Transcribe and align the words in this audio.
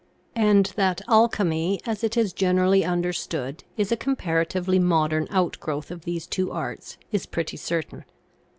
And 0.39 0.73
that 0.77 1.01
Alchemy, 1.07 1.79
as 1.85 2.03
it 2.03 2.17
is 2.17 2.33
generally 2.33 2.83
understood, 2.83 3.63
is 3.77 3.91
a 3.91 3.95
comparatively 3.95 4.79
modern 4.79 5.27
outgrowth 5.29 5.91
of 5.91 6.05
these 6.05 6.25
two 6.25 6.51
arts, 6.51 6.97
is 7.11 7.27
pretty 7.27 7.57
certain. 7.57 8.05